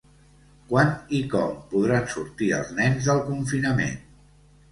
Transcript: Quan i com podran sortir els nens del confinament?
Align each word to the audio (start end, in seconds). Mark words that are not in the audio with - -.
Quan 0.69 0.93
i 1.17 1.17
com 1.33 1.51
podran 1.75 2.09
sortir 2.15 2.49
els 2.59 2.73
nens 2.79 3.09
del 3.11 3.21
confinament? 3.27 3.95